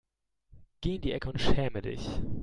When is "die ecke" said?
1.03-1.29